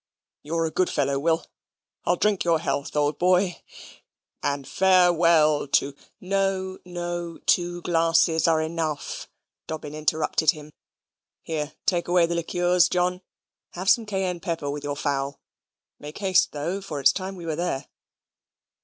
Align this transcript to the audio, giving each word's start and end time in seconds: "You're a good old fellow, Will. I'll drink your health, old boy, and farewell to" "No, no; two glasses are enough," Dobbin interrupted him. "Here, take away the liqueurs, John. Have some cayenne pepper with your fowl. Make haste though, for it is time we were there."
"You're 0.41 0.65
a 0.65 0.71
good 0.71 0.87
old 0.89 0.95
fellow, 0.95 1.19
Will. 1.19 1.45
I'll 2.05 2.15
drink 2.15 2.43
your 2.43 2.57
health, 2.57 2.95
old 2.95 3.19
boy, 3.19 3.61
and 4.41 4.67
farewell 4.67 5.67
to" 5.67 5.95
"No, 6.19 6.79
no; 6.83 7.37
two 7.45 7.83
glasses 7.83 8.47
are 8.47 8.63
enough," 8.63 9.29
Dobbin 9.67 9.93
interrupted 9.93 10.49
him. 10.49 10.71
"Here, 11.43 11.73
take 11.85 12.07
away 12.07 12.25
the 12.25 12.33
liqueurs, 12.33 12.89
John. 12.89 13.21
Have 13.73 13.91
some 13.91 14.07
cayenne 14.07 14.39
pepper 14.39 14.71
with 14.71 14.83
your 14.83 14.95
fowl. 14.95 15.39
Make 15.99 16.17
haste 16.17 16.51
though, 16.51 16.81
for 16.81 16.99
it 16.99 17.05
is 17.05 17.13
time 17.13 17.35
we 17.35 17.45
were 17.45 17.55
there." 17.55 17.85